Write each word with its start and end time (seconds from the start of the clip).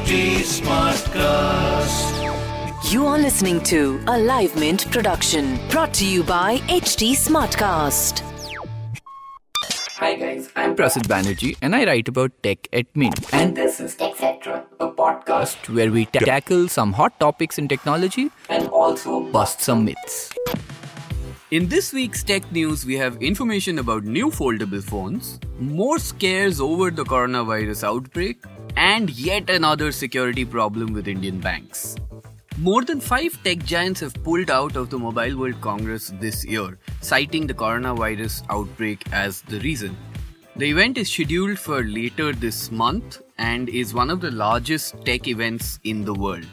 HT 0.00 0.40
Smartcast. 0.48 2.12
You 2.90 3.06
are 3.06 3.18
listening 3.18 3.60
to 3.64 4.00
a 4.08 4.18
Live 4.18 4.54
Mint 4.58 4.90
production 4.90 5.58
brought 5.68 5.92
to 5.94 6.06
you 6.06 6.22
by 6.22 6.56
HT 6.68 7.10
Smartcast. 7.22 8.22
Hi 9.96 10.14
guys, 10.14 10.48
I'm 10.56 10.74
Prasid 10.74 11.06
Banerjee 11.12 11.56
and 11.60 11.76
I 11.76 11.84
write 11.84 12.08
about 12.08 12.32
tech 12.42 12.66
at 12.72 12.86
Mint. 12.94 13.28
And 13.34 13.54
this 13.54 13.78
is 13.78 13.94
TechCetra, 13.96 14.64
a 14.80 14.88
podcast 14.90 15.68
where 15.74 15.90
we 15.90 16.06
ta- 16.06 16.20
tackle 16.20 16.68
some 16.68 16.92
hot 16.94 17.20
topics 17.20 17.58
in 17.58 17.68
technology 17.68 18.30
and 18.48 18.68
also 18.68 19.20
bust 19.20 19.60
some 19.60 19.84
myths. 19.84 20.32
In 21.50 21.68
this 21.68 21.92
week's 21.92 22.22
tech 22.22 22.50
news, 22.52 22.86
we 22.86 22.96
have 22.96 23.16
information 23.20 23.78
about 23.80 24.04
new 24.04 24.30
foldable 24.30 24.82
phones, 24.82 25.38
more 25.58 25.98
scares 25.98 26.60
over 26.60 26.90
the 26.92 27.02
coronavirus 27.04 27.82
outbreak, 27.84 28.38
and 28.76 29.10
yet 29.10 29.50
another 29.50 29.92
security 29.92 30.44
problem 30.44 30.92
with 30.92 31.08
Indian 31.08 31.40
banks. 31.40 31.96
More 32.58 32.84
than 32.84 33.00
five 33.00 33.42
tech 33.42 33.64
giants 33.64 34.00
have 34.00 34.14
pulled 34.22 34.50
out 34.50 34.76
of 34.76 34.90
the 34.90 34.98
Mobile 34.98 35.38
World 35.38 35.60
Congress 35.60 36.12
this 36.20 36.44
year, 36.44 36.78
citing 37.00 37.46
the 37.46 37.54
coronavirus 37.54 38.44
outbreak 38.50 39.02
as 39.12 39.40
the 39.42 39.60
reason. 39.60 39.96
The 40.56 40.68
event 40.68 40.98
is 40.98 41.10
scheduled 41.10 41.58
for 41.58 41.82
later 41.82 42.32
this 42.32 42.70
month 42.70 43.22
and 43.38 43.68
is 43.68 43.94
one 43.94 44.10
of 44.10 44.20
the 44.20 44.30
largest 44.30 45.04
tech 45.06 45.26
events 45.26 45.80
in 45.84 46.04
the 46.04 46.12
world. 46.12 46.46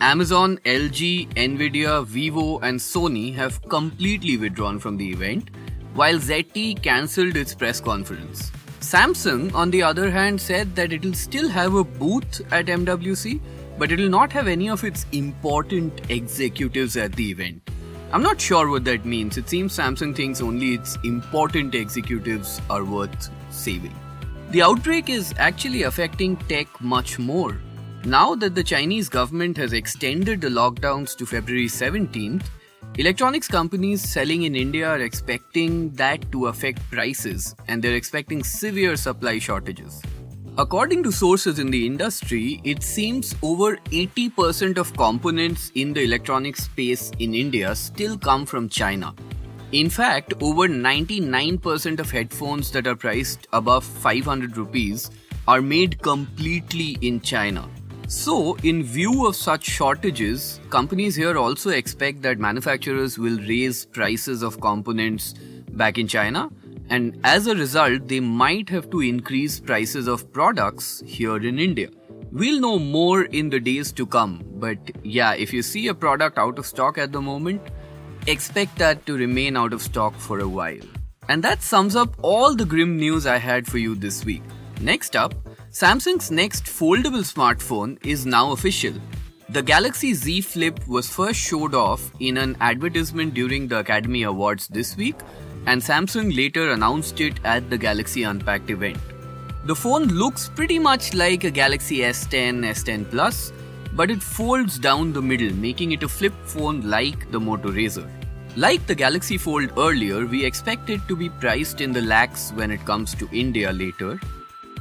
Amazon, 0.00 0.58
LG, 0.64 1.34
Nvidia, 1.34 2.06
Vivo, 2.06 2.60
and 2.60 2.78
Sony 2.78 3.34
have 3.34 3.60
completely 3.68 4.36
withdrawn 4.36 4.78
from 4.78 4.96
the 4.96 5.10
event, 5.10 5.50
while 5.94 6.14
ZTE 6.14 6.80
cancelled 6.82 7.36
its 7.36 7.52
press 7.52 7.80
conference. 7.80 8.52
Samsung, 8.88 9.52
on 9.54 9.70
the 9.70 9.82
other 9.82 10.10
hand, 10.10 10.40
said 10.40 10.74
that 10.74 10.94
it 10.94 11.04
will 11.04 11.12
still 11.12 11.46
have 11.50 11.74
a 11.74 11.84
booth 11.84 12.40
at 12.50 12.66
MWC, 12.66 13.38
but 13.76 13.92
it 13.92 13.98
will 13.98 14.08
not 14.08 14.32
have 14.32 14.48
any 14.48 14.70
of 14.70 14.82
its 14.82 15.04
important 15.12 16.10
executives 16.10 16.96
at 16.96 17.12
the 17.12 17.30
event. 17.30 17.70
I'm 18.14 18.22
not 18.22 18.40
sure 18.40 18.70
what 18.70 18.86
that 18.86 19.04
means. 19.04 19.36
It 19.36 19.46
seems 19.46 19.76
Samsung 19.76 20.16
thinks 20.16 20.40
only 20.40 20.72
its 20.72 20.96
important 21.04 21.74
executives 21.74 22.62
are 22.70 22.82
worth 22.82 23.28
saving. 23.50 23.94
The 24.52 24.62
outbreak 24.62 25.10
is 25.10 25.34
actually 25.36 25.82
affecting 25.82 26.36
tech 26.48 26.80
much 26.80 27.18
more. 27.18 27.58
Now 28.06 28.34
that 28.36 28.54
the 28.54 28.64
Chinese 28.64 29.10
government 29.10 29.58
has 29.58 29.74
extended 29.74 30.40
the 30.40 30.48
lockdowns 30.48 31.14
to 31.18 31.26
February 31.26 31.66
17th, 31.66 32.44
electronics 32.96 33.48
companies 33.48 34.02
selling 34.02 34.42
in 34.42 34.56
India 34.56 34.88
are 34.88 35.00
expecting 35.00 35.90
that 35.94 36.30
to 36.32 36.46
affect 36.46 36.88
prices 36.90 37.54
and 37.68 37.82
they're 37.82 37.94
expecting 37.94 38.42
severe 38.42 38.96
supply 38.96 39.38
shortages. 39.38 40.02
According 40.56 41.04
to 41.04 41.12
sources 41.12 41.60
in 41.60 41.70
the 41.70 41.86
industry, 41.86 42.60
it 42.64 42.82
seems 42.82 43.36
over 43.42 43.76
80% 43.92 44.76
of 44.76 44.92
components 44.96 45.70
in 45.76 45.92
the 45.92 46.02
electronics 46.02 46.64
space 46.64 47.12
in 47.20 47.34
India 47.34 47.76
still 47.76 48.18
come 48.18 48.44
from 48.44 48.68
China. 48.68 49.14
In 49.70 49.88
fact, 49.88 50.34
over 50.40 50.66
99% 50.66 52.00
of 52.00 52.10
headphones 52.10 52.72
that 52.72 52.86
are 52.86 52.96
priced 52.96 53.46
above 53.52 53.84
500 53.84 54.56
rupees 54.56 55.10
are 55.46 55.62
made 55.62 56.02
completely 56.02 56.98
in 57.02 57.20
China. 57.20 57.68
So, 58.10 58.56
in 58.62 58.84
view 58.84 59.26
of 59.26 59.36
such 59.36 59.66
shortages, 59.66 60.60
companies 60.70 61.14
here 61.14 61.36
also 61.36 61.68
expect 61.68 62.22
that 62.22 62.38
manufacturers 62.38 63.18
will 63.18 63.36
raise 63.40 63.84
prices 63.84 64.42
of 64.42 64.62
components 64.62 65.34
back 65.72 65.98
in 65.98 66.08
China, 66.08 66.48
and 66.88 67.20
as 67.22 67.46
a 67.46 67.54
result, 67.54 68.08
they 68.08 68.20
might 68.20 68.70
have 68.70 68.88
to 68.92 69.02
increase 69.02 69.60
prices 69.60 70.08
of 70.08 70.32
products 70.32 71.02
here 71.04 71.36
in 71.36 71.58
India. 71.58 71.90
We'll 72.32 72.60
know 72.60 72.78
more 72.78 73.24
in 73.24 73.50
the 73.50 73.60
days 73.60 73.92
to 73.92 74.06
come, 74.06 74.42
but 74.54 74.78
yeah, 75.02 75.34
if 75.34 75.52
you 75.52 75.60
see 75.60 75.88
a 75.88 75.94
product 75.94 76.38
out 76.38 76.58
of 76.58 76.64
stock 76.64 76.96
at 76.96 77.12
the 77.12 77.20
moment, 77.20 77.60
expect 78.26 78.78
that 78.78 79.04
to 79.04 79.18
remain 79.18 79.54
out 79.54 79.74
of 79.74 79.82
stock 79.82 80.14
for 80.14 80.38
a 80.38 80.48
while. 80.48 80.88
And 81.28 81.44
that 81.44 81.62
sums 81.62 81.94
up 81.94 82.14
all 82.22 82.54
the 82.54 82.64
grim 82.64 82.96
news 82.96 83.26
I 83.26 83.36
had 83.36 83.66
for 83.66 83.76
you 83.76 83.94
this 83.94 84.24
week. 84.24 84.42
Next 84.80 85.14
up, 85.14 85.34
Samsung's 85.70 86.30
next 86.30 86.64
foldable 86.64 87.22
smartphone 87.22 87.98
is 88.04 88.24
now 88.24 88.52
official. 88.52 88.94
The 89.50 89.62
Galaxy 89.62 90.14
Z 90.14 90.40
Flip 90.40 90.80
was 90.88 91.10
first 91.10 91.38
showed 91.38 91.74
off 91.74 92.10
in 92.20 92.38
an 92.38 92.56
advertisement 92.60 93.34
during 93.34 93.68
the 93.68 93.80
Academy 93.80 94.22
Awards 94.22 94.66
this 94.68 94.96
week, 94.96 95.16
and 95.66 95.80
Samsung 95.80 96.34
later 96.34 96.70
announced 96.70 97.20
it 97.20 97.38
at 97.44 97.68
the 97.68 97.76
Galaxy 97.76 98.22
Unpacked 98.22 98.70
event. 98.70 98.96
The 99.66 99.76
phone 99.76 100.04
looks 100.04 100.48
pretty 100.48 100.78
much 100.78 101.12
like 101.12 101.44
a 101.44 101.50
Galaxy 101.50 101.98
S10, 101.98 102.64
S10 102.64 103.10
Plus, 103.10 103.52
but 103.92 104.10
it 104.10 104.22
folds 104.22 104.78
down 104.78 105.12
the 105.12 105.20
middle, 105.20 105.54
making 105.54 105.92
it 105.92 106.02
a 106.02 106.08
flip 106.08 106.32
phone 106.44 106.80
like 106.88 107.30
the 107.30 107.38
Moto 107.38 107.70
Razr. 107.70 108.08
Like 108.56 108.86
the 108.86 108.94
Galaxy 108.94 109.36
Fold 109.36 109.70
earlier, 109.76 110.24
we 110.24 110.46
expect 110.46 110.88
it 110.88 111.06
to 111.08 111.14
be 111.14 111.28
priced 111.28 111.82
in 111.82 111.92
the 111.92 112.00
lakhs 112.00 112.52
when 112.54 112.70
it 112.70 112.82
comes 112.86 113.14
to 113.16 113.28
India 113.32 113.70
later, 113.70 114.18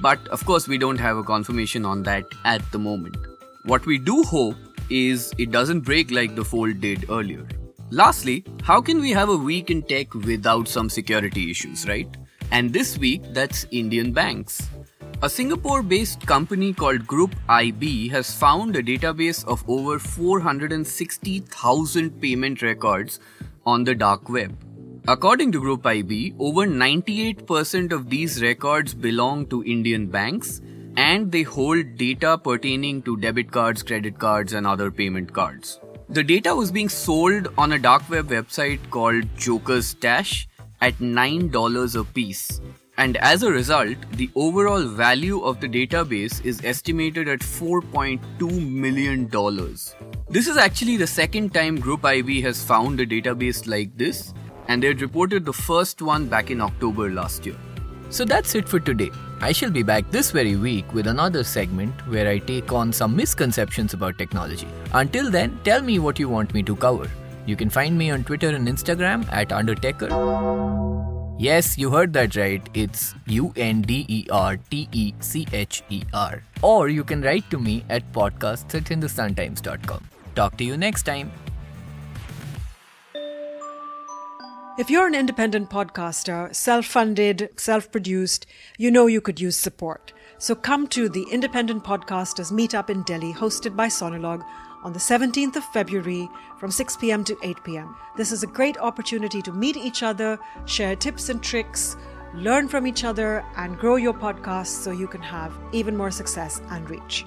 but 0.00 0.26
of 0.28 0.44
course, 0.44 0.68
we 0.68 0.78
don't 0.78 0.98
have 0.98 1.16
a 1.16 1.22
confirmation 1.22 1.84
on 1.84 2.02
that 2.04 2.24
at 2.44 2.62
the 2.72 2.78
moment. 2.78 3.16
What 3.64 3.84
we 3.86 3.98
do 3.98 4.22
hope 4.22 4.56
is 4.90 5.32
it 5.38 5.50
doesn't 5.50 5.80
break 5.80 6.10
like 6.10 6.34
the 6.34 6.44
Fold 6.44 6.80
did 6.80 7.10
earlier. 7.10 7.46
Lastly, 7.90 8.44
how 8.62 8.80
can 8.80 9.00
we 9.00 9.10
have 9.10 9.28
a 9.28 9.36
week 9.36 9.70
in 9.70 9.82
tech 9.82 10.14
without 10.14 10.68
some 10.68 10.88
security 10.90 11.50
issues, 11.50 11.88
right? 11.88 12.08
And 12.50 12.72
this 12.72 12.98
week, 12.98 13.22
that's 13.32 13.66
Indian 13.70 14.12
banks. 14.12 14.68
A 15.20 15.28
Singapore 15.28 15.82
based 15.82 16.24
company 16.26 16.72
called 16.72 17.06
Group 17.06 17.34
IB 17.48 18.08
has 18.08 18.32
found 18.32 18.76
a 18.76 18.82
database 18.82 19.44
of 19.46 19.62
over 19.68 19.98
460,000 19.98 22.20
payment 22.20 22.62
records 22.62 23.20
on 23.66 23.84
the 23.84 23.94
dark 23.94 24.28
web. 24.28 24.56
According 25.10 25.52
to 25.52 25.60
Group 25.60 25.86
IB, 25.86 26.34
over 26.38 26.66
98% 26.66 27.92
of 27.92 28.10
these 28.10 28.42
records 28.42 28.92
belong 28.92 29.46
to 29.46 29.64
Indian 29.64 30.06
banks 30.06 30.60
and 30.98 31.32
they 31.32 31.44
hold 31.44 31.96
data 31.96 32.36
pertaining 32.36 33.00
to 33.04 33.16
debit 33.16 33.50
cards, 33.50 33.82
credit 33.82 34.18
cards, 34.18 34.52
and 34.52 34.66
other 34.66 34.90
payment 34.90 35.32
cards. 35.32 35.80
The 36.10 36.22
data 36.22 36.54
was 36.54 36.70
being 36.70 36.90
sold 36.90 37.48
on 37.56 37.72
a 37.72 37.78
dark 37.78 38.10
web 38.10 38.28
website 38.28 38.90
called 38.90 39.24
Joker's 39.38 39.86
Stash 39.86 40.46
at 40.82 40.98
$9 40.98 41.98
a 41.98 42.04
piece. 42.04 42.60
And 42.98 43.16
as 43.16 43.42
a 43.42 43.50
result, 43.50 43.96
the 44.12 44.28
overall 44.34 44.84
value 44.84 45.40
of 45.40 45.58
the 45.60 45.68
database 45.68 46.44
is 46.44 46.62
estimated 46.66 47.28
at 47.28 47.40
$4.2 47.40 48.68
million. 48.68 49.26
This 50.28 50.48
is 50.48 50.58
actually 50.58 50.98
the 50.98 51.06
second 51.06 51.54
time 51.54 51.80
Group 51.80 52.04
IB 52.04 52.42
has 52.42 52.62
found 52.62 53.00
a 53.00 53.06
database 53.06 53.66
like 53.66 53.96
this, 53.96 54.34
and 54.68 54.82
they 54.82 54.88
had 54.88 55.02
reported 55.02 55.44
the 55.44 55.52
first 55.52 56.00
one 56.00 56.26
back 56.26 56.50
in 56.50 56.60
October 56.60 57.10
last 57.10 57.44
year. 57.44 57.56
So 58.10 58.24
that's 58.24 58.54
it 58.54 58.68
for 58.68 58.80
today. 58.80 59.10
I 59.40 59.52
shall 59.52 59.70
be 59.70 59.82
back 59.82 60.10
this 60.10 60.30
very 60.30 60.56
week 60.56 60.92
with 60.94 61.06
another 61.06 61.44
segment 61.44 61.94
where 62.08 62.28
I 62.28 62.38
take 62.38 62.72
on 62.72 62.92
some 62.92 63.14
misconceptions 63.14 63.92
about 63.94 64.18
technology. 64.18 64.68
Until 64.92 65.30
then, 65.30 65.60
tell 65.64 65.82
me 65.82 65.98
what 65.98 66.18
you 66.18 66.28
want 66.28 66.54
me 66.54 66.62
to 66.62 66.74
cover. 66.74 67.08
You 67.46 67.56
can 67.56 67.70
find 67.70 67.96
me 67.96 68.10
on 68.10 68.24
Twitter 68.24 68.48
and 68.48 68.66
Instagram 68.66 69.30
at 69.32 69.52
Undertaker. 69.52 70.08
Yes, 71.38 71.78
you 71.78 71.90
heard 71.90 72.12
that 72.14 72.34
right. 72.34 72.68
It's 72.74 73.14
U 73.26 73.52
N 73.56 73.82
D 73.82 74.04
E 74.08 74.26
R 74.30 74.56
T 74.56 74.88
E 74.90 75.14
C 75.20 75.46
H 75.52 75.84
E 75.88 76.02
R. 76.12 76.42
Or 76.62 76.88
you 76.88 77.04
can 77.04 77.22
write 77.22 77.48
to 77.50 77.58
me 77.58 77.84
at 77.88 78.10
podcasts 78.12 78.68
at. 78.68 80.02
Talk 80.34 80.56
to 80.56 80.64
you 80.64 80.76
next 80.76 81.04
time. 81.04 81.30
If 84.78 84.90
you're 84.90 85.08
an 85.08 85.14
independent 85.16 85.70
podcaster, 85.70 86.54
self 86.54 86.86
funded, 86.86 87.50
self 87.56 87.90
produced, 87.90 88.46
you 88.76 88.92
know 88.92 89.08
you 89.08 89.20
could 89.20 89.40
use 89.40 89.56
support. 89.56 90.12
So 90.38 90.54
come 90.54 90.86
to 90.88 91.08
the 91.08 91.26
Independent 91.32 91.82
Podcasters 91.82 92.52
Meetup 92.52 92.88
in 92.88 93.02
Delhi, 93.02 93.32
hosted 93.32 93.74
by 93.74 93.88
Sonolog 93.88 94.44
on 94.84 94.92
the 94.92 95.00
17th 95.00 95.56
of 95.56 95.64
February 95.64 96.28
from 96.60 96.70
6 96.70 96.96
p.m. 96.98 97.24
to 97.24 97.36
8 97.42 97.64
p.m. 97.64 97.96
This 98.16 98.30
is 98.30 98.44
a 98.44 98.46
great 98.46 98.78
opportunity 98.78 99.42
to 99.42 99.52
meet 99.52 99.76
each 99.76 100.04
other, 100.04 100.38
share 100.66 100.94
tips 100.94 101.28
and 101.28 101.42
tricks, 101.42 101.96
learn 102.32 102.68
from 102.68 102.86
each 102.86 103.02
other, 103.02 103.44
and 103.56 103.76
grow 103.78 103.96
your 103.96 104.14
podcast 104.14 104.68
so 104.84 104.92
you 104.92 105.08
can 105.08 105.22
have 105.22 105.58
even 105.72 105.96
more 105.96 106.12
success 106.12 106.62
and 106.70 106.88
reach. 106.88 107.26